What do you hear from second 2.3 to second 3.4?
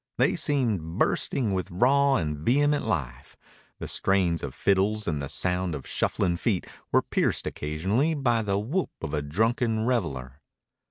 vehement life.